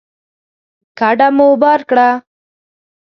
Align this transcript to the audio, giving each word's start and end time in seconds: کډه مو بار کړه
کډه 0.99 1.27
مو 1.35 1.49
بار 1.61 1.81
کړه 1.89 2.09